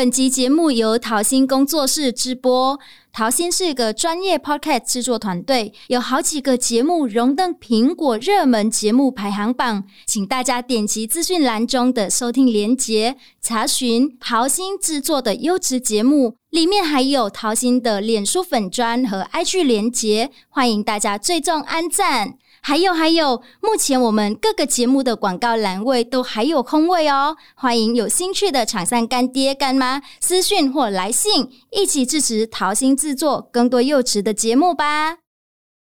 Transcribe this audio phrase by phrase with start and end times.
[0.00, 2.80] 本集节目由桃心工作室直播。
[3.12, 16.36] 桃心是个专业 Podcast 制作团队，有好几个节目荣登苹果热门节目排行榜，请大家点击资讯栏中的收听连结，查询桃心制作的优质节目。
[16.48, 22.38] 里面还有桃心的脸书粉砖和 IG 连结，欢迎大家追踪安赞。
[22.62, 35.18] 还有还有，目前我们各个节目的广告栏位都还有空位哦，欢迎有兴趣的厂商干爹干妈私讯或来信，一起支持桃心制作更多优质的节目吧。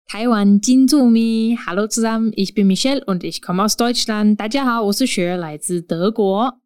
[0.05, 4.35] 台湾金助咪，Hello zusammen，ich bin Michelle und ich komme aus Deutschland。
[4.35, 6.59] 大家好，我是雪儿，来自德国。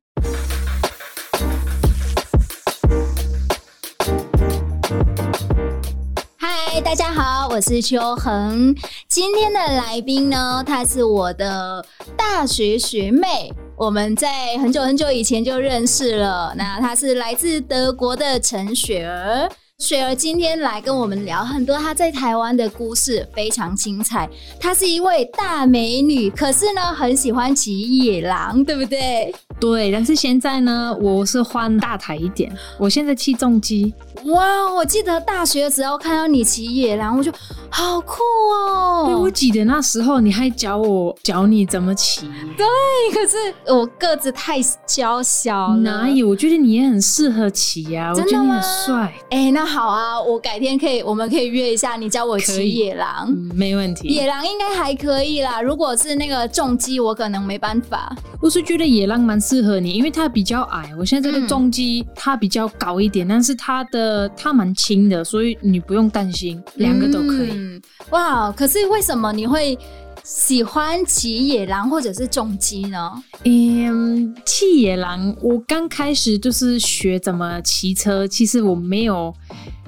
[6.82, 8.74] 大家好，我是邱恒。
[9.10, 16.54] 今天的来宾呢，她是我的大学学妹，我们在很久很久以前就认识了。
[16.56, 19.50] 那她是来自德国的陈雪儿。
[19.80, 24.30] 雪儿今天来跟我们聊很多她在台湾的故事，非常精彩。
[24.60, 29.34] 她是一位大美女，可是呢，很喜欢骑野狼，对不对？
[29.58, 33.94] 对，但是现在呢，我是换大台一点，我现在骑重机。
[34.26, 37.32] 哇，我记得大学的时候看到你骑野狼，我就
[37.72, 39.06] 好酷哦。
[39.08, 42.28] 对，我记得那时候你还教我教你怎么骑。
[42.58, 42.66] 对，
[43.14, 43.38] 可是
[43.74, 45.78] 我个子太娇小了。
[45.78, 46.30] 哪有？
[46.30, 49.14] 我觉得你也很适合骑呀、啊，我觉得你很帅。
[49.32, 54.08] 哎、欸，那好啊，我改天可以，我们可以约一下，你教我骑野狼、嗯，没问题。
[54.08, 58.16] 野狼应该还可以啦，如果是那个重机，我可能没办法。
[58.42, 60.92] 我是觉得野狼蛮适合你，因为它比较矮。
[60.98, 67.52] 我现在这个重机它比较高一点，嗯、但是它的它蛮轻的，所以你不用担心，两个都可以。
[67.52, 69.78] 嗯、嗯哇，可是为什么你会
[70.24, 73.12] 喜欢骑野狼或者是重机呢？
[73.44, 79.34] 嗯，骑野狼，我刚开始就是学怎么骑车，其实我没有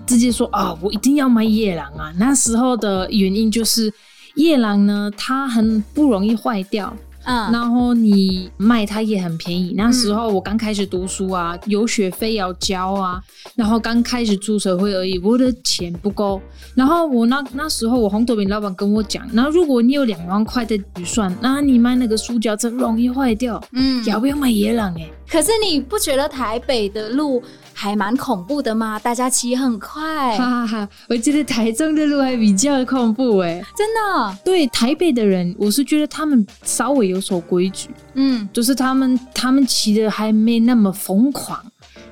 [0.06, 2.12] 直接说啊、我一定要买野狼啊。
[2.18, 3.94] 那时候的原因就是
[4.36, 6.94] 野狼呢，它很不容易坏掉。
[7.24, 9.74] 嗯，然后你卖它也很便宜。
[9.76, 13.22] 那时候我刚开始读书啊，有学费要交啊，
[13.56, 16.42] 然后刚开始出社会而已，我的钱不够。
[16.76, 24.94] 然后我那那时候我红豆饼老板跟我讲，那如果你有两万块的预算，那你买那个塑胶真容易坏掉，嗯，要不要买野狼？
[24.96, 27.42] 哎，可是你不觉得台北的路
[27.74, 29.00] 还蛮恐怖的吗？
[29.00, 30.90] 大家骑很快，哈哈哈！
[31.08, 34.38] 我觉得台中的路还比较恐怖哎，真的。
[34.44, 41.58] 对台北的人，我是觉得他们稍微有所规矩，嗯，就是他们他们骑的还没那么疯狂。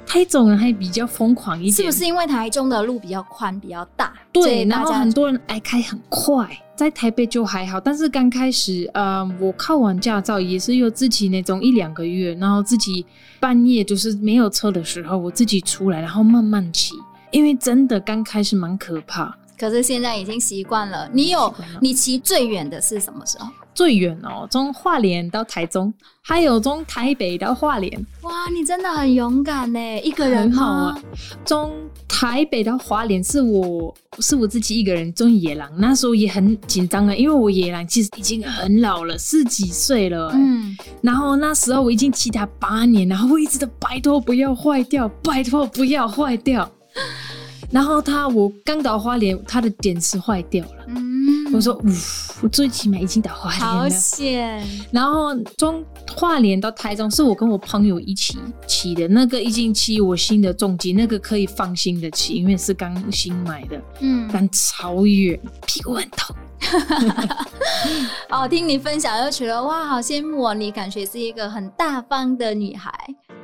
[0.10, 4.12] 台中人还比较疯狂一点，是不是因为台中的路比较宽、比较大？
[4.34, 6.50] 对，然后很多人爱开很快。
[6.76, 13.06] 在台北就还好，但是刚开始，呃，我考完驾照也是有自己那种一两个月，然后自己
[13.40, 16.96] 半夜就是没有车的时候，我自己出来，然后慢慢骑，
[17.30, 19.38] 因为真的刚开始蛮可怕。
[19.60, 21.08] 可是现在已经习惯了。
[21.14, 23.48] 你有你骑最远的是什么时候？
[23.74, 28.06] 最远哦，从花莲到台中，还有从台北到花莲。
[28.24, 29.80] 哇，你真的很勇敢呢！
[30.02, 31.02] 一个人好啊。
[31.46, 31.72] 从
[32.08, 40.30] 台北到花莲是我是我自己一个人中野狼，那时候也很紧张啊，因为我野狼其实已经很老了，十几岁了。
[40.34, 46.70] 嗯，然后那时候我已经骑它八年，然后我一直都拜托不要坏掉，拜托不要坏掉。
[47.72, 50.86] 然后他我刚到花莲，他的电池坏掉了。
[50.88, 51.39] 嗯。
[51.52, 51.90] 我说，呜，
[52.42, 53.68] 我最起码已经到花莲了。
[53.68, 54.68] 好险！
[54.92, 55.84] 然后从
[56.16, 58.38] 花莲到台中，是我跟我朋友一起
[58.68, 59.08] 骑的。
[59.08, 63.82] 那个已经骑我新的重机，那个可以放心的骑，因为是刚新买的。
[64.02, 66.36] 嗯，但超远，屁股很痛。
[68.30, 70.54] 哦，听你分享又觉得哇，好羡慕哦！
[70.54, 72.92] 你感觉是一个很大方的女孩。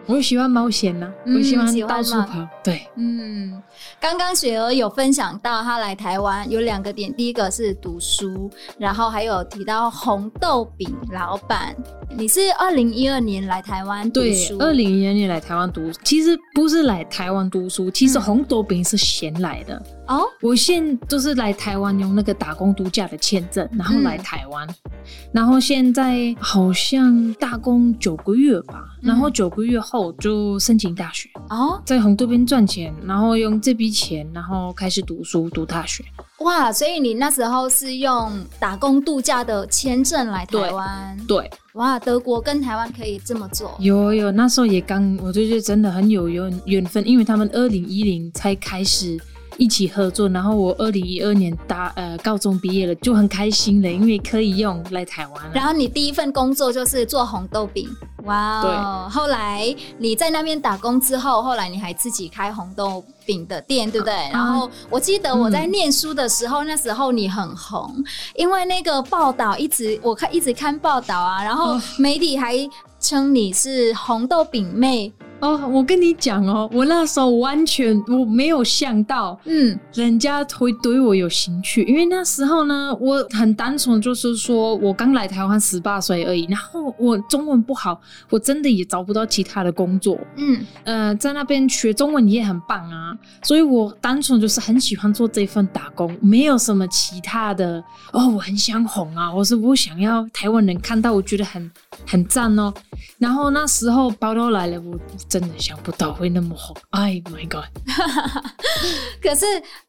[0.07, 2.39] 我喜欢冒险呢、啊，我喜欢到处跑。
[2.39, 3.63] 嗯、对，嗯，
[3.99, 11.75] 刚刚雪儿有分享到她来台湾有两个点，第一个是读书，然后还有提到红豆饼老板。
[12.18, 14.58] 你是二零一二年来台湾读书？
[14.58, 15.92] 对，二零一二年来台湾读。
[16.02, 19.76] 其实不是来台湾读书，其实红豆饼是先来的。
[19.76, 24.91] 嗯哦，我现在就是来台湾用那个打工度假的签证，然后来台湾，嗯、
[25.34, 31.28] 然后现在好像打工九个月吧，嗯、然后九个月后就申请大学。
[31.50, 36.06] 哦，在红豆饼赚钱，然后用这笔钱，然后开始读书读大学。
[36.40, 41.18] 哇，所以你那时候是用打工度假的签证来台湾？
[41.28, 41.40] 对。
[41.40, 43.75] 对哇，德国跟台湾可以这么做？
[43.79, 49.17] 有有，那时候也刚，我就觉得真的很有缘缘分，因为他们二零一零才开始。
[49.57, 50.27] 一起合作。
[50.27, 55.51] 然后我二零一二年大呃高中毕业了，就很开心了，因为可以用来台湾。
[55.53, 57.87] 然后你第一份工作就是做红豆饼，
[58.25, 58.61] 哇！
[58.61, 59.11] 对。
[59.11, 64.13] 后来你在那边打工之后，后来你还自己开红豆饼的店，对不对？
[64.13, 67.91] 啊、然后我记得我在念书的时候，嗯、那时候你很红，
[68.35, 72.55] 因为那个报道一直我看一直看报道啊，然后媒体还
[72.99, 75.13] 称你是红豆饼妹。
[75.41, 87.99] 哦，我跟你讲哦，我那时候完全我没有想到，嗯，人家会对我有兴趣，因为那时候呢，我很单纯，就是说我刚来台湾十八岁而已，然后我中文不好，
[88.29, 97.84] 我真的也找不到其他的工作，嗯，呃，在那边学中文也很棒啊，所以我单纯就是很喜欢做这份打工，没有什么其他的
[98.14, 101.70] 哦，我很想红啊，我是不想要台湾人看到我觉得很
[102.08, 102.73] 很赞哦，
[103.20, 104.97] 然后那时候报道来了，我。
[105.27, 107.01] 真的想不到会那么红，Oh
[107.33, 107.66] my god！
[109.22, 109.45] 可是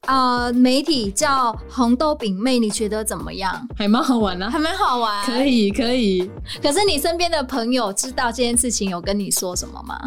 [0.06, 3.66] 呃，媒体叫红豆饼妹，你觉得怎么样？
[3.76, 5.24] 还蛮好玩的，还蛮好玩。
[5.26, 6.30] 可以，可以。
[6.62, 9.98] 可是你身边的朋友知道这件事情，有跟你说什么吗？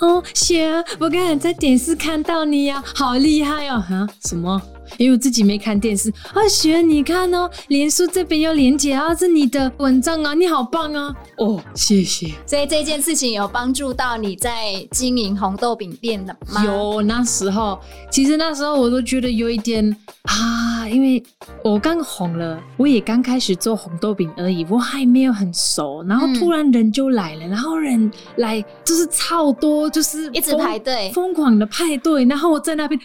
[0.00, 3.80] 哦，雪，我刚才在电视看到你呀，好厉害哦！
[3.80, 4.60] 哈，什么？
[4.98, 6.12] 因为我自己没看电视。
[6.32, 11.14] 啊，雪，你看哦，连书这边有连结啊，是你的文章啊，你好棒啊！
[11.38, 12.32] 哦，谢谢。
[12.46, 16.64] 所以这件事情有帮助到你在经营红豆饼店的吗？
[16.64, 17.78] 有，那时候
[18.10, 21.22] 其实那时候我都觉得有一点啊，因为
[21.62, 29.84] 我刚红了，我也刚开始做红豆饼而已，我还没有很熟，然后突然人就来了，嗯、然后人来就是超多。
[29.94, 33.00] 就是一直排队，疯狂的派对，然后我在那边，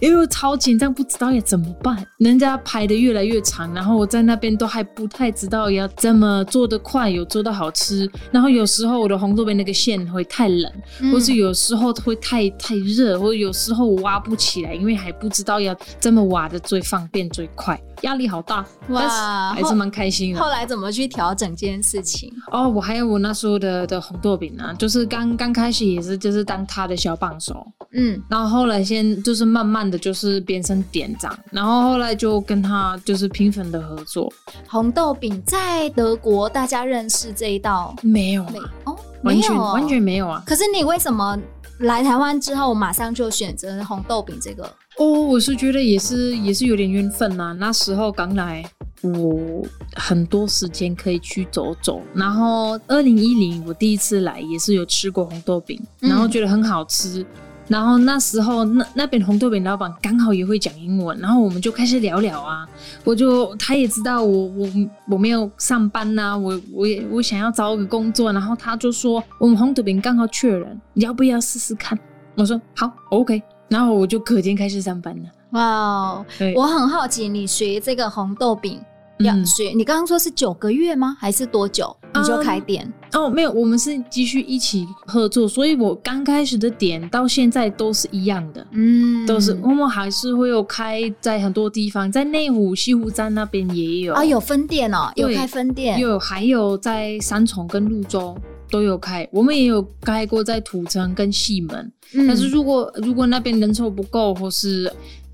[0.00, 2.04] 因为我超紧张，不知道要怎么办。
[2.18, 8.10] 人家排的越来越长，然后我在那边都还不太知道要怎么做得快，有做得好吃。
[8.30, 17.80] 然后有时候我的红豆饼那个馅会太冷，嗯、或是有时候会太太热，或者有时候我挖不起来，因为还不知道要怎么挖的最方便最快。
[18.02, 20.40] 压力好大，哇，还是蛮开心的。
[20.40, 22.32] 后来怎么去调整这件事情？
[22.50, 34.32] 哦，我还有我那时候的的红豆饼啊，就是刚刚开始也是就是当他的小帮手，嗯，然后后来先就是慢慢的就是变成店长，然后后来就跟他就是频繁的合作。
[34.68, 38.44] 红豆饼在德国大家认识这一道没有？
[38.44, 40.42] 没哦，完全完全没有啊。
[40.46, 41.38] 可是你为什么
[41.80, 44.64] 来台湾之后马上就选择红豆饼这个？
[44.98, 47.52] 哦，我是觉得也是也是有点缘分呐、啊。
[47.52, 48.62] 那时候刚来，
[49.00, 49.64] 我
[49.94, 52.02] 很多时间可以去走走。
[52.12, 57.20] 然后二零一零我第一次来也是有吃过红豆饼，然后觉得很好吃。
[57.20, 57.26] 嗯、
[57.70, 62.68] 然后那时候那那边红豆饼老板刚好也会讲英文，然后我们就开始聊聊啊。
[63.04, 64.68] 我就他也知道我我
[65.12, 71.96] 我没有上班呐、啊，我我也我想要找个工作，然后他就说我们红豆饼刚好缺人，你要不要试试看？
[72.36, 73.40] 我说好，OK。
[73.68, 75.30] 然后我就隔天开始上班了。
[75.50, 76.26] 哇、wow，
[76.56, 78.80] 我很好奇，你学这个红豆饼
[79.24, 81.16] 要学，嗯、你刚刚说是九个月吗？
[81.18, 81.94] 还是多久？
[82.14, 82.84] 你就开店？
[83.12, 94.14] 嗯、哦，没有，我们是继续一起合作，所以我刚开始的点到现在都是一样的，嗯，都是我们还是会有开在很多地方，在内湖西湖站那边也有。
[94.14, 98.36] 啊，有分店哦，有开分店，有还有在三重跟芦洲。
[98.72, 104.88] 都有开，我们也有开过在土城跟西门，嗯、但是如果如果那边人手不够，或是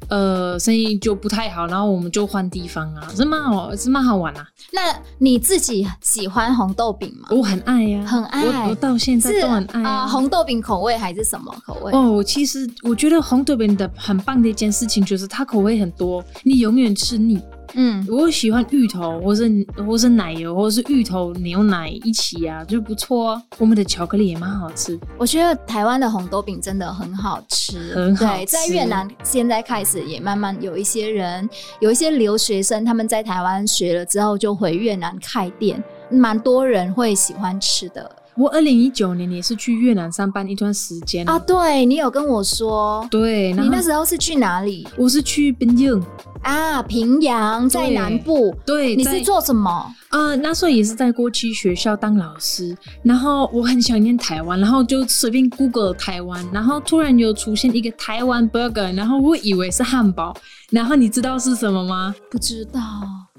[0.09, 4.47] 呃生意就不太好，然后我们就换地方啊，是蛮好，是蛮好玩啊。
[4.73, 4.81] 那
[5.19, 7.29] 你自己喜欢红豆饼吗？
[7.31, 10.03] 我很爱呀、啊，很爱我，我到现在都很爱啊。
[10.03, 11.93] 呃、红豆饼口味还是什么口味？
[11.93, 17.41] 哦，其实我觉得红豆饼的很棒的一件事情就是它口味很多，你永远吃腻。
[17.75, 23.43] 嗯，我喜欢芋头，或是或是奶油，或是芋头牛奶一起啊，就不错啊。
[23.59, 24.99] 我们的巧克力也蛮好吃。
[25.19, 28.37] 我觉得台湾的红豆饼真的很好吃，很好吃。
[28.37, 31.49] 对，在越南现在开始也慢慢有一些人，
[31.81, 38.11] 有一些留学生他们在台湾学了之后就回越南开店，蛮多人会喜欢吃的。
[38.37, 44.87] 我二零一九年也是去越南上班一段时间啊，对，你有跟我说，对，你那时候是去哪里？
[44.97, 46.03] 我是去槟城
[46.43, 48.55] 啊，平阳在南部。
[48.65, 49.71] 对，你是做什么？
[50.11, 60.37] 啊、呃，那时候也是在国际学校当老师，然后我很想念台湾，然后就随便 Google 台湾，然后突然有出现一个台湾 burger，然后我以为是汉堡，
[60.71, 62.15] 然后你知道是什么吗？
[62.31, 62.81] 不知道。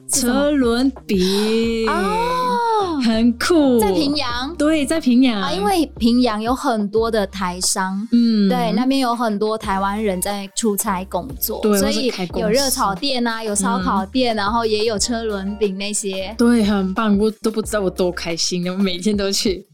[0.09, 1.87] 车轮饼。
[1.89, 5.41] 哦，很酷，在平阳，对，在平阳。
[5.41, 19.65] 啊，因为平阳有很多的台商，嗯，对，那边有很多台湾人在出差工作，对，所以有热炒店啊，有烧烤店，嗯，然后也有车轮饼那些，对，很棒，我都不知道我多开心，我每天都去。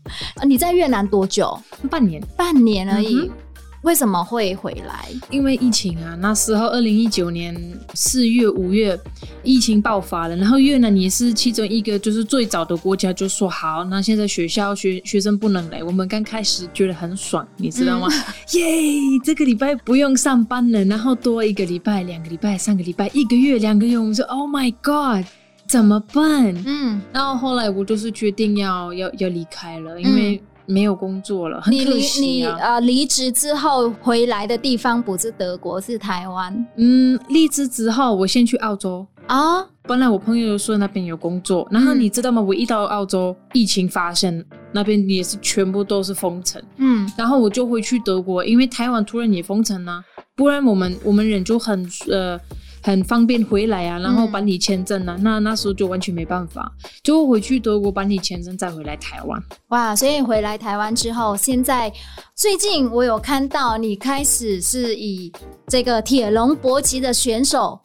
[0.46, 1.58] 你在越南多久？
[1.90, 3.16] 半年，半年而已。
[3.16, 3.30] 嗯
[3.84, 5.10] 为什么会回来？
[5.30, 7.54] 因为疫情啊，那时候二零一九年
[7.94, 8.98] 四月、五月，
[9.44, 18.08] 疫情爆发了，然后越南也是其中一个就是最早的国家，就说好，那现在学校学学生不能来，我们刚开始觉得很爽，你知道吗？
[18.54, 25.26] 耶、嗯，yeah, 这个礼拜不用上班了，然后多一个礼拜、两个礼拜、三个礼拜、一个月、两个月，我们说 Oh my God，
[25.68, 26.56] 怎么办？
[26.66, 30.42] 嗯，然后后来我就是决定要要要离开了，因为。
[30.66, 32.52] 没有工作了，很可惜啊。
[32.52, 36.66] 你你呃离职之后回来的地方不是德国，是台湾。
[36.78, 39.66] 嗯，离职之后我先去澳洲啊。
[39.84, 42.42] 本来我朋友说那边有工作，然后你知道吗？
[42.42, 46.62] 我一到澳洲，疫情发生，那边也是全部都是封城。
[46.78, 50.02] 嗯，然后我就回去德国，因为台湾突然也封城了，
[50.36, 52.40] 不然我们我们人就很呃。
[52.84, 56.72] 很方便回来啊，然后办理签证啊，嗯、那那时候就完全没办法，
[57.02, 59.42] 就回去德国办理签证，再回来台湾。
[59.70, 61.92] 哇，所以回来台湾之后，现在
[62.36, 65.32] 最近我有看到你开始是以
[65.68, 67.80] 这个铁笼搏击的选手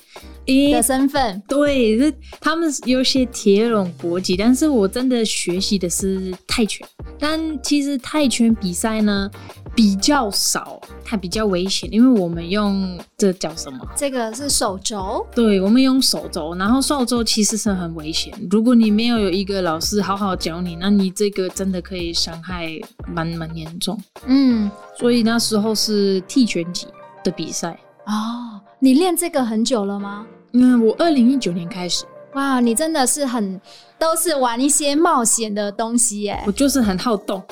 [0.73, 6.87] 的身份，欸、对，他们有些铁笼国籍，但是我真的学习的是泰拳，
[7.19, 9.31] 但其实泰拳比赛呢，
[9.75, 13.79] 比较少，它比较危险，因为我们用这叫什么？
[13.95, 15.27] 这个是手肘。
[15.35, 18.33] 对，我们用手肘，然后手肘其实是很危险。
[18.51, 22.71] 如果你没有有一个老师好好教你，那你这个真的可以伤害
[23.07, 24.01] 蛮蛮严重。
[24.27, 26.87] 嗯，所以那时候是踢拳击
[27.23, 27.79] 的比赛。
[28.07, 30.27] 哦，你练这个很久了吗？
[30.61, 32.05] 嗯，我二零一九年开始。
[32.35, 33.61] 哇，你真的是很
[33.99, 36.43] 都是玩一些冒险的东西耶！
[36.47, 37.43] 我就是很好动，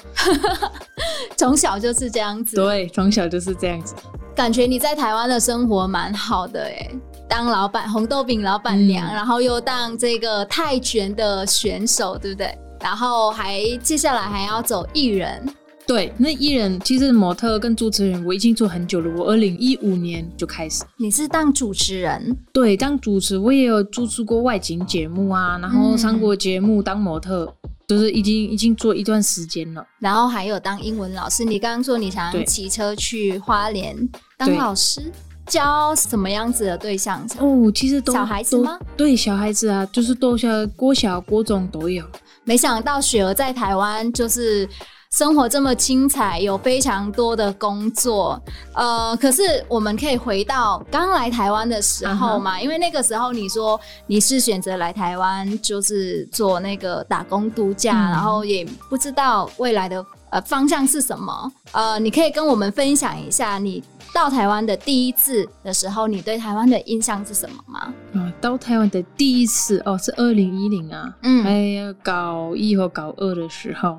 [1.36, 2.56] 从小就是这样子。
[2.56, 3.94] 对，从小就是这样子。
[4.34, 6.90] 感觉你在台湾的生活蛮好的耶，
[7.28, 12.56] 当老板红豆饼老板娘，嗯、然后又当这个泰拳的选手，对不对？
[12.80, 15.42] 然后还接下来还要走艺人。
[15.86, 20.82] 对，那艺人其实模特跟主持人我已经做很久了，我二零一五年就开始。
[20.96, 22.36] 你是当主持人？
[22.52, 29.86] 对，当主持我也有主持过外景节目啊，然后上过节目当模特，嗯、就是已经已经做一段时间了。
[30.00, 33.96] 然后还有当英文老师，你刚刚说你想要骑车去花莲
[34.36, 35.00] 当老师，
[35.46, 37.24] 教什么样子的对象？
[37.38, 38.76] 哦，其实都小孩子吗？
[38.96, 42.04] 对，小孩子啊，就是都小国小、国中都有。
[42.42, 44.68] 没想到雪儿在台湾就是。
[45.12, 48.40] 生活这么精彩，有非常多的工作，
[48.74, 52.62] 呃，可是我们可以回到刚来台湾的时候嘛，uh huh.
[52.62, 63.82] 因为那个时候你说你是选择来台湾，就是做那个打工度假，嗯、然后也不知道未来的呃方向是什么，呃，你可以跟我们分享一下你
[64.12, 67.94] 到台湾的第一次的时候，你对台湾的印象是什么吗？
[68.12, 73.98] 嗯，到台湾的第一次哦，是二零一零啊，嗯，还有高一和高二的时候。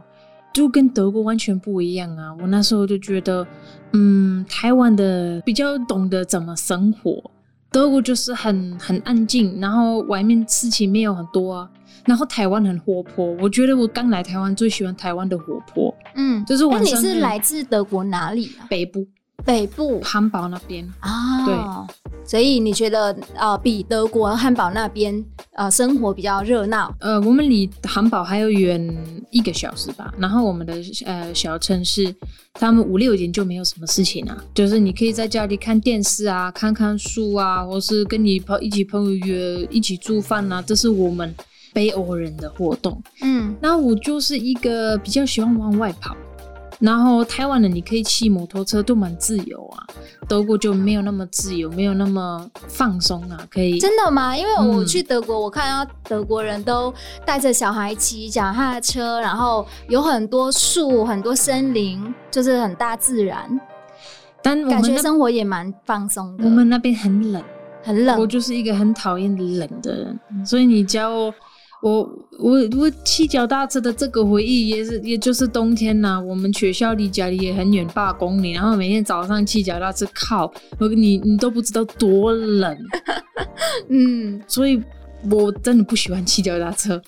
[0.58, 2.36] 就跟德国完全不一样啊！
[2.42, 3.46] 我那时候就觉得，
[3.94, 7.24] 嗯，台湾的比较懂得怎么生活，
[7.72, 11.70] 德国就是很很安静，然后外面事情没有很多啊。
[12.06, 17.00] 然后台湾很活泼，我觉得我刚来台湾最喜欢台湾的活泼，嗯，就是晚上。
[17.04, 18.66] 那你是来自德国哪里啊？
[18.68, 19.06] 北部。
[19.46, 21.56] 北部汉堡那边啊，对，
[22.26, 26.94] 所以你觉得呃，比德国汉堡那边呃生活比较热闹？
[27.00, 30.14] 呃，我们离汉堡还有远一个小时吧。
[30.18, 30.76] 然后我们的
[31.06, 32.14] 呃小城市，
[32.54, 41.34] 他们五六点就没有什么事情啊，就是你可以在家里看电视啊，看看书啊，或是跟你朋一起朋友约一起做饭啊，这是我们
[41.74, 43.02] 北欧人的活动。
[43.22, 46.18] 嗯，那我就是一个比较喜欢往外跑。
[46.80, 49.84] 然后台湾的你可以骑摩托车都蛮自由啊，
[50.28, 53.38] 德国就没有那么自由，没有那么放松啊。
[53.50, 54.38] 可以真的吗？
[54.38, 56.94] 因为我去德国，嗯、我看到德国人都
[57.26, 63.60] 带着小孩骑脚踏车，然后有很多树，很多森林，就是很大自然。
[64.44, 66.46] 但感觉生活也蛮放松的。
[66.46, 67.44] 我们那边很冷，
[67.84, 68.20] 很冷。
[68.20, 71.34] 我就是一个很讨厌冷的人，所以你教我。
[71.82, 72.02] 我
[72.40, 76.20] 我我骑脚踏车的这个回忆也是，也就是冬天呐、啊。
[76.20, 82.78] 我们学校离家里也很远，八公里，然后每天早上骑脚踏车靠，我你你都不知道多冷，
[83.90, 84.82] 嗯，所以
[85.30, 87.02] 我真的不喜欢骑脚踏车。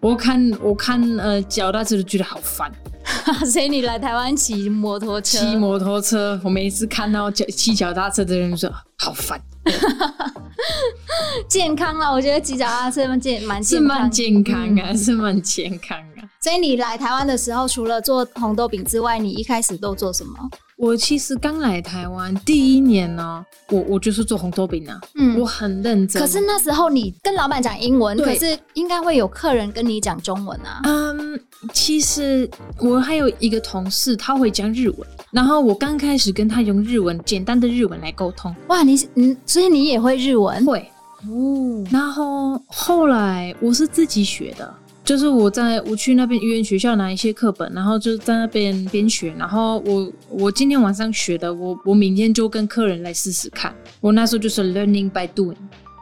[0.00, 2.70] 我看我看呃脚踏车都觉得好烦，
[3.50, 5.38] 所以你来台湾骑摩托车？
[5.38, 9.40] 骑摩托车，我每次看到脚骑脚踏车的人说好烦。
[11.48, 16.13] 健康啊，我觉得骑脚踏车蛮健蛮是蛮健康啊，是蛮健康啊。
[16.40, 20.32] 所以你来台湾的时候，除了做红豆饼之外，你一开始都做什么？
[20.76, 26.20] 我其实刚来台湾第一年呢，我我就是做红豆饼啊，嗯，我很认真。
[26.20, 30.80] 可是那时候你跟老板讲英文，可是应该会有客人跟你讲中文啊。
[30.82, 31.38] 嗯，
[31.72, 32.50] 其实
[32.80, 38.52] 我还有一个同事，他会讲日文，然后我刚开始跟他用日文，简单的日文来沟通。
[38.66, 40.66] 哇，你嗯，所以你也会日文？
[40.66, 40.90] 会
[41.28, 41.84] 哦。
[41.92, 44.74] 然后后来我是自己学的。
[45.04, 53.74] 就是我在我去那边语言学校拿一些课本，然后就在那边边学，然后我我今天晚上学的，我我明天就跟客人来试试看。
[54.00, 55.56] 我那时候就是 learning by doing，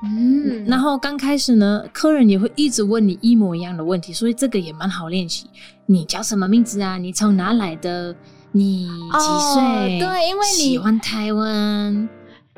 [0.04, 5.46] 嗯，然后刚开始呢，客人也会一直问你一模一样的问题，所以这个也蛮好练习。
[5.86, 6.96] 你叫什么名字啊？
[6.96, 8.14] 你从哪来的？
[8.54, 9.62] 你几岁？
[9.62, 12.08] 哦，对，因为你喜欢台湾。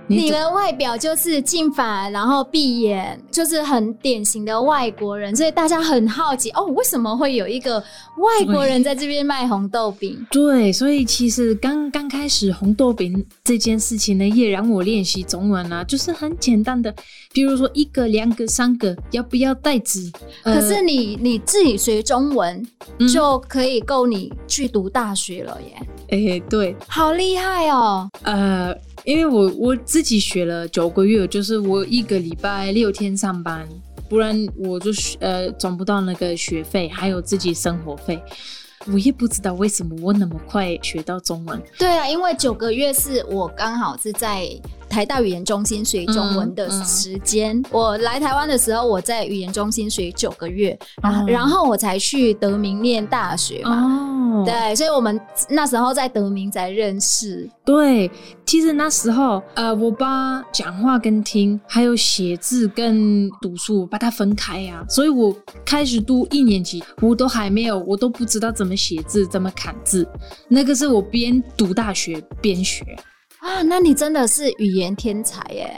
[0.06, 7.78] 你的外表就是进法，然后闭眼，就是很典型的外国人，所以大家很好奇哦，为什么会有一个
[8.18, 10.24] 外国人在这边卖红豆饼？
[10.30, 16.94] 对，所以其实刚刚开始红豆饼这件事情呢，也让我练习中文啊，就是很简单的，
[17.32, 20.12] 比如说一个、两个、三个，要不要袋子？
[20.42, 22.62] 可是你你自己学中文
[23.12, 25.76] 就可以够你去读大学了耶！
[26.10, 28.08] 哎、嗯欸，对，好厉害哦！
[28.22, 28.74] 呃。
[29.02, 33.68] 因为我我自己学了九个月，就是我一个礼拜六天上班，
[34.08, 38.22] 不然我就呃赚不到那个学费，还有自己生活费。
[38.92, 41.58] 我也不知道为什么我那么快学到中文。
[41.78, 44.46] 对啊，因为九个月是我刚好是在
[44.94, 47.56] 台大语言中心学中文的时间。
[47.56, 54.40] 嗯嗯、我来台湾的时候，我在语言中心学九个月，然后、哦、然后我才去德明念大学嘛。
[54.40, 57.50] 哦，对，所以我们那时候在德明才认识。
[57.64, 58.08] 对，
[58.46, 65.34] 其实那时候呃，我把讲话跟听，还有写字跟读书把它分开呀、啊，所以我
[65.64, 70.06] 开始读一年级，我都还没有，我都不知道怎么写字，怎么砍字。
[70.48, 72.84] 那个是我边读大学边学。
[73.44, 75.70] 啊，那你真的是语言天才耶！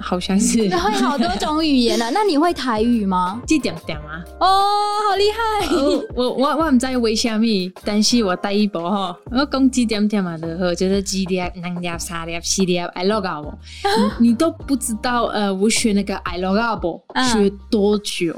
[0.00, 2.10] 好像是，会好多种语言呢、啊。
[2.12, 3.40] 那你会台语吗？
[3.46, 4.24] 一点点啊。
[4.40, 4.64] 哦，
[5.08, 5.66] 好厉害！
[5.72, 13.54] 哦、我我我唔知为虾米，但是我第一步哈，我讲几点点嘛的，就是几点、两点、三点、四点，I love you。
[14.18, 18.34] 你都不知道呃，我学那个 I love you 学多久？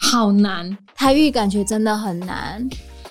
[0.00, 2.68] 好难，台语感觉真的很难。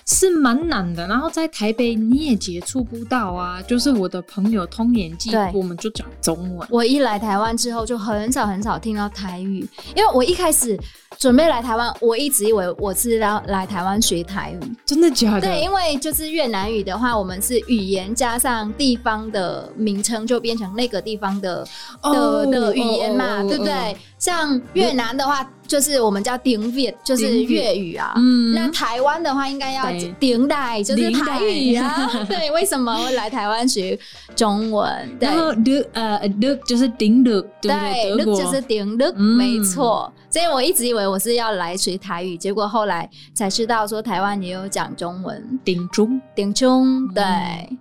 [0.08, 3.60] 是蛮难的，然后在台北你也接触不到啊。
[3.62, 6.66] 就是我的朋友通年纪，我们就讲中文。
[6.70, 10.78] 我一来台湾之后，就很少很少听到台语，因为我一开始
[11.18, 14.76] 准备来台湾，我一直以为我是要来台湾学台语。
[14.86, 15.42] 真的假的？
[15.42, 21.66] 对，因为就是越南语的话，我们是语言加上地方的名称，就变成那个地方的、
[22.00, 23.96] oh, 的的语言嘛，oh, oh, oh, 对不对？Oh.
[24.18, 28.12] 像越南的话，就是我们叫丁粤，就是粤语啊。
[28.16, 29.84] 嗯，那台湾的话，应该要
[30.18, 32.10] 丁代，就是台语啊。
[32.28, 33.98] 对，为什么会来台湾学
[34.34, 35.16] 中文？
[35.18, 35.52] 对，然后
[35.92, 36.28] 呃
[36.66, 40.12] 就是丁乐，对，乐就是丁乐，没错。
[40.30, 47.24] 所以我一直以为我是要来学台语，结果后来才知道说台湾也有讲中文，顶中，顶中，对。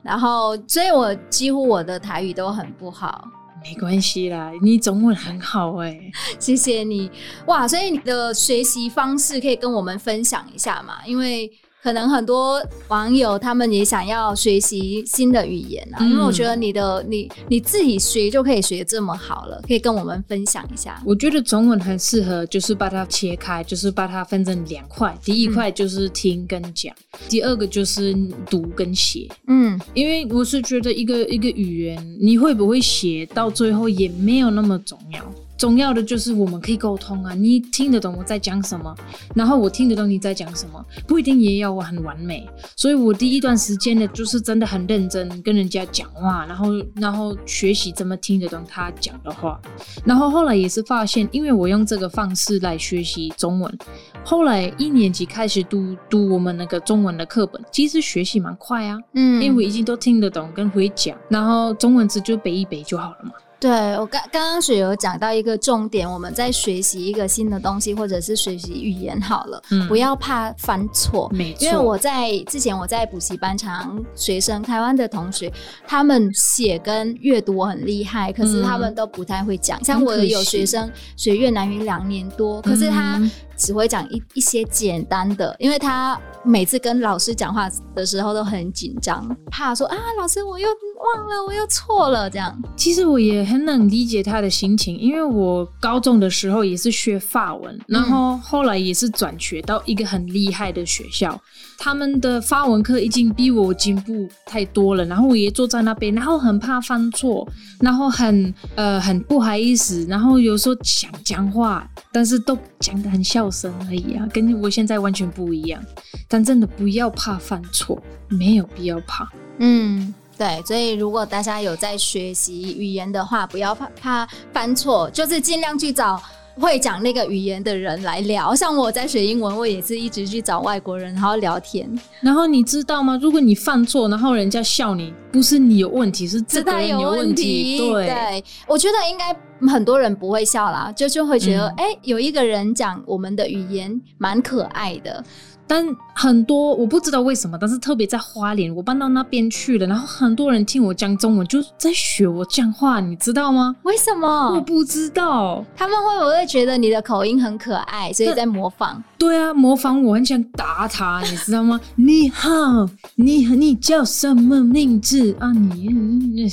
[0.01, 3.27] 然后，所以我几乎我的台语都很不好。
[3.67, 5.99] 没关系啦，你中文很好哎、
[6.39, 7.11] 谢谢你
[7.47, 7.67] 哇！
[7.67, 11.05] 所以你的学习方式可以跟我们分享一下嘛？
[11.05, 11.51] 因为
[11.87, 21.01] 可能很多网友他们也想要学习新的语言啊，嗯、因为我觉得你的你你自己学就可以学这么好了，可以跟我们分享一下。
[21.05, 25.17] 我觉得中文很适合，就是把它切开，就是把它分成两块。
[25.23, 28.13] 第一块就是听跟讲，嗯、第二个就是
[28.49, 29.29] 读跟写。
[29.47, 35.23] 嗯，因为我是觉得一个一个语言，你会不会写，到最后也没有那么重要。
[35.57, 38.95] 重要的就是我们可以沟通啊，你听得懂我在讲什么，
[39.35, 42.47] 然后我听得懂你在讲什么，不一定也要我很完美。
[42.75, 49.59] 所以我第一段时间呢，就是真的很认真跟人家讲话，然后然后学习怎么听得懂他讲的话。
[50.05, 53.77] 然后后来也是发现，因为我用这个方式来学习中文，
[54.23, 63.31] 后来一年级开始读读我们那个中文的课本，其实学习蛮快啊，嗯，因为我已经都听得懂跟会讲，然后中文字就背一背就好了嘛。
[63.59, 71.27] 对，我刚刚刚雪有讲到一个重点，我们在学习一个新的东西，或者是学习语言好了，嗯、不要怕犯错。
[71.33, 75.51] 没错，因为我在之前我在补习班，常学生台湾的同学，
[75.87, 79.79] 他们写跟阅读很厉害，可是他们都不太会讲。
[79.79, 83.19] 嗯、像我有学生学越南语两年多，可是他。
[83.57, 92.55] 只会讲一一些简单的，因为他每次跟老师讲话的时候都很紧张，怕说啊，老师我又忘了，我又错了这样。
[92.75, 101.39] 其实我也很能理解他的心情，因为我高中的时候也是学法文，然后后来也是转学到一个很厉害的学校，
[101.77, 107.47] 他们的发文课已经比我进步太多了，然后我也坐在那边，然后很怕犯错，
[107.79, 115.81] 然后很呃很不好意思，然后有时候想讲话，但是都讲得很小声而已啊，跟我现在完全不一样。
[116.27, 119.31] 但真的不要怕犯错，没有必要怕。
[119.59, 120.13] 嗯。
[120.37, 126.21] 对，所以如果大家有在学习语言的话，不要怕怕犯错，就是尽量去找
[126.59, 128.53] 会讲那个语言的人来聊。
[128.55, 131.89] 像我在学英文，我也是一直去找外国人，然后聊天。
[132.21, 133.19] 然后你知道吗？
[133.21, 137.27] 如果你犯错，然后人家笑你，不是你有问题，是这个人有问题。
[137.27, 139.35] 问题对，对，我觉得应该
[139.71, 145.23] 很多人不会笑啦，就就会觉得，哎、嗯，有一个人讲我们的语言蛮可爱的。
[145.67, 153.75] 但很多我不知道为什么，但是特别在花莲，我搬到那边去了，然后很多人听我讲中文，就在学我讲话，你知道吗？
[153.83, 154.53] 为什么？
[154.55, 155.63] 我不知道。
[155.75, 159.03] 他们会不会觉得你的口音很可爱，所以在模仿？
[159.17, 161.79] 对啊，模仿我，很想打他，你知道吗？
[161.95, 165.51] 你好，你你叫什么名字啊？
[165.51, 166.49] 你。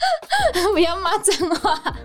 [0.72, 1.96] 不要骂脏话，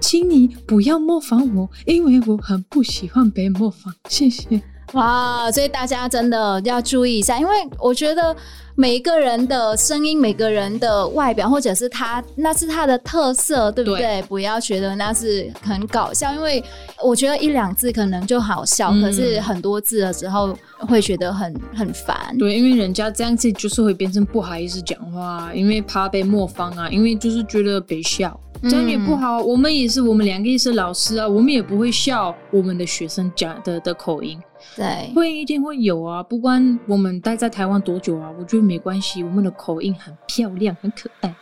[0.00, 3.94] 请你不要模仿我，因为我很不喜欢被模仿。
[4.08, 4.62] 谢谢。
[4.92, 8.34] 哇，所以大家真的要注意一下，因为我觉得。
[8.80, 13.98] 每一个人的声音，每个人的外表，或者是他，那是他的特色，对不对？
[13.98, 16.62] 对，不要觉得那是很搞笑，因为
[17.02, 20.56] 我觉得一两字可能就好笑，嗯、可是很多字的时候
[20.88, 22.16] 会觉得很很烦。
[22.38, 28.38] 对，因为人家这样子就是会变成不好意思讲话，因为怕被模仿啊，因为就是觉得被笑。
[28.62, 34.40] 这样也不好，嗯、我们也是，我们两个也是老师啊，我们也不会笑我们的学生讲的的口音。
[34.74, 41.34] 对，会一定会有啊，不管我们待在台湾多久啊，我觉得没关系，我们的口音很漂亮，很可爱，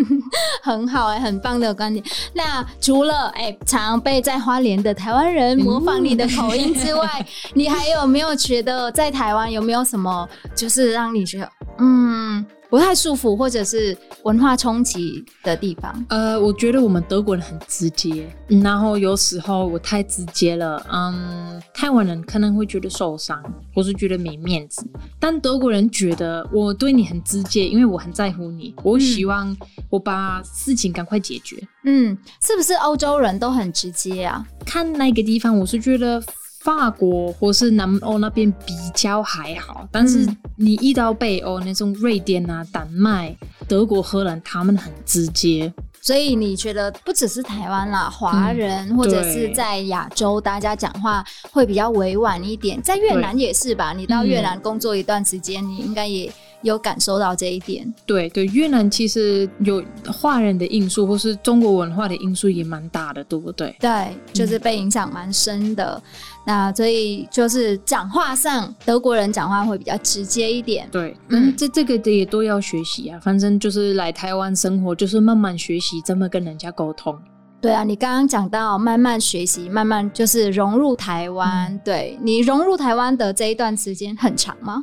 [0.62, 2.04] 很好哎、欸，很棒的观点。
[2.32, 12.44] 那除了哎、欸，常被在花莲的台湾人模仿你的口音之外，嗯、 你还有没有觉得在台湾有没有什么，就是让你觉得嗯？
[12.70, 16.04] 不太舒服，或者是文化冲击的地方。
[16.08, 18.28] 呃，我觉得我们德国人很直接，
[18.62, 23.40] 然后有时候我太直接了，嗯，台湾人可能会觉得受伤，
[23.72, 24.84] 或是觉得没面子。
[25.20, 29.56] 但德国人觉得我对你很直接，因为我很在乎你，我希望
[29.88, 31.56] 我把事情赶快解决。
[31.84, 34.44] 嗯，是不是欧洲人都很直接啊？
[34.66, 36.20] 看那个地方，我是觉得。
[36.64, 43.36] 法国或是南欧那边比较还好，但是你一到北欧那种瑞典啊、丹麦、
[43.68, 45.70] 德国、荷兰，他们很直接。
[46.00, 52.80] 所以你觉得不只是台湾啦，华人、嗯、或者是在亚洲，大家讲话会比较委婉一点。
[52.80, 53.92] 在越南也是吧？
[53.92, 56.30] 你到越南工作一段时间，嗯、你应该也
[56.62, 57.90] 有感受到这一点。
[58.06, 63.74] 对对，越南其实有华人的因素，或是中国文化的因素也蛮大的，对不对？
[63.80, 66.02] 对，就是被影响蛮深的。
[66.02, 66.10] 嗯
[66.46, 70.88] 那所以就是讲话上，德国人讲话会比较直接一点。
[70.90, 73.18] 对，嗯，这这个的也都要学习啊。
[73.20, 77.16] 反正就是来台湾生活，就是慢慢学习怎么跟人家沟通。
[77.60, 81.72] 对啊，你刚刚讲到慢慢学习，慢慢就是融入台湾。
[81.72, 84.82] 嗯、对，你融入台湾的这一段时间很长吗？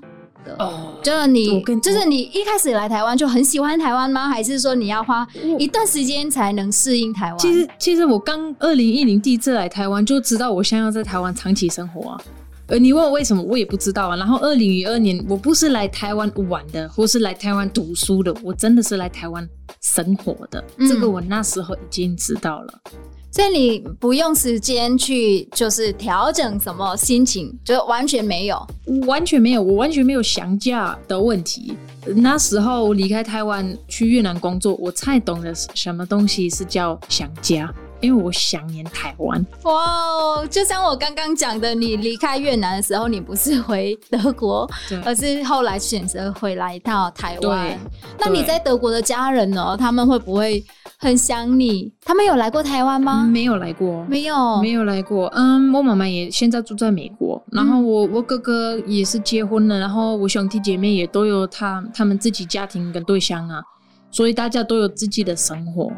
[0.58, 4.28] 哦，就是你，就是你一开始来台湾就很喜欢台湾吗？
[4.28, 5.28] 还是说你要花
[5.58, 7.38] 一段时间才能适应台湾？
[7.38, 12.22] 其实，其实我刚二零一零第一次来台湾就知道我想要在台湾长期生活啊。
[12.68, 14.16] 呃，你问我为什么，我也不知道啊。
[14.16, 19.48] 然后二零一二年，我不是来台湾玩的，或是来台湾读书的，我真的是来台湾
[19.82, 20.64] 生活的。
[20.78, 22.82] 嗯、这个我那时候已经知道了。
[23.32, 28.68] 所以你不用时间去就是调整什么心情，就完全没有，
[29.08, 31.74] 完全没有，我完全没有想家的问题。
[32.18, 39.46] 那时候离开台湾去越南工作，我才懂得什么东西是叫想家，因为我想念台湾。
[39.64, 44.70] 哇哦，就像我刚刚讲的，你离开越南的时候，你不是回德国，
[45.06, 47.68] 而是后来选择回来到台湾。
[47.68, 47.78] 对
[48.20, 49.76] 那你在德国的家人呢？
[49.78, 50.64] 他们会不会？
[50.98, 53.26] 很想你，他们有来过台湾吗？
[53.26, 55.26] 没有来过，没有，没有来过。
[55.36, 63.64] 嗯，我妈妈也现在住在美国，然后我我哥哥也是结婚了，然后我兄弟姐妹也都有他他们自己家庭跟对象啊，
[64.12, 65.92] 所以大家都有自己的生活。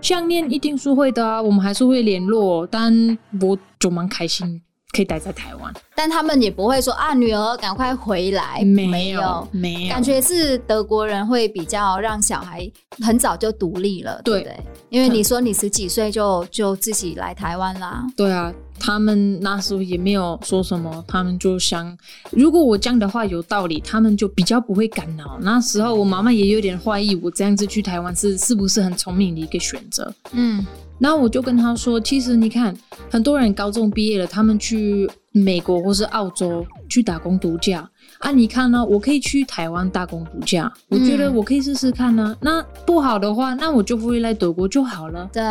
[0.00, 4.62] 项链一定是会的啊，我们还是会联络，但我就蛮开心。
[4.96, 5.72] 可以待在台湾。
[5.94, 12.70] 但他们也不会说啊，女儿赶快回来，没有，没有，感觉是德国人会比较让小孩
[13.02, 14.56] 很早就独立了，对不对？
[14.88, 18.52] 因为你说你十几岁就就自己来台湾啦，对啊。
[18.78, 21.96] 他们那时候也没有说什么，他们就想，
[22.30, 25.38] 如果我讲的话有道理，他们就比较不会干扰。
[25.40, 30.12] 那时候我妈妈也有点怀疑我这样子去台湾是是不是很聪明的一个选择。
[30.32, 30.62] 嗯，
[30.98, 32.74] 然后我就跟他说，其实你看，
[33.10, 37.88] 很多人高中毕业了，他们去美国或是澳洲去打工度假。
[38.20, 38.82] 啊，你看呢？
[38.82, 42.34] 我可以去台湾打工度假，我觉得我可以试试看呢。
[42.34, 42.36] 嗯。
[42.40, 45.28] 那不好的话，那我就不会来德国就好了。
[45.30, 45.42] 对，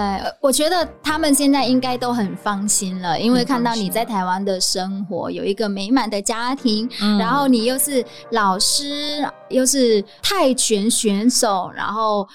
[0.41, 12.27] 我觉得他们现在应该都很放心了，因为看到你在台湾的生活，有一个美满的家庭，嗯，然后你又是老师，又是泰拳选手，然后。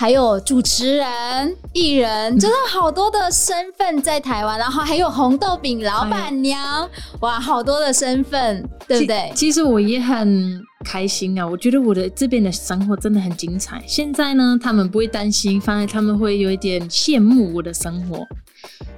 [0.00, 9.32] 还有主持人、艺人，真的好多的身份在台湾，然后还有红豆饼老板娘，哇，好多的身份，对不对？
[9.34, 13.82] 其实我也很开心啊，我觉得我的这边的生活真的很精彩。
[13.88, 18.24] 现在呢，他们不会担心，反而他们会有一点羡慕我的生活。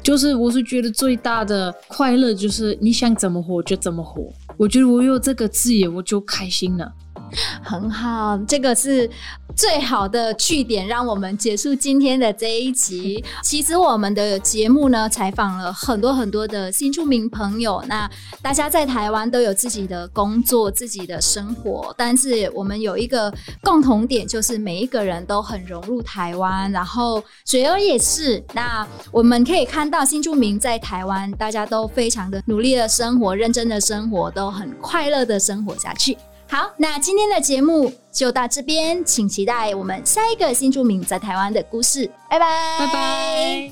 [0.03, 6.93] 就是我是觉得最大的快乐就是你想怎么活就怎么活，我觉得我有这个自由我就开心了。
[7.63, 9.09] 很好，这个是
[9.57, 13.25] 最好的句点，让我们结束今天的这一集。
[13.43, 18.11] 其实我们的节目呢，采访了很多很多的新住民朋友，那
[18.43, 28.43] 大家在台湾都有自己的工作、自己的生活，但是我们有一个共同点，就是每一个人都很融入台湾，然后水儿也是。
[28.55, 36.17] 那我们可以看到新住民在台湾，大家都非常的努力的生活，认真的生活，都很快乐的生活下去。
[36.51, 42.11] 好，那今天的节目就到这边，请期待我们下一个新著名在台湾的故事。
[42.29, 43.71] 拜拜，拜拜。